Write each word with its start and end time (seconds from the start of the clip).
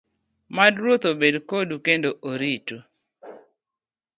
Mad 0.55 0.73
Ruoth 0.83 1.05
obed 1.11 1.35
kodu 1.49 1.75
kendo 1.85 2.09
oritu. 2.31 2.77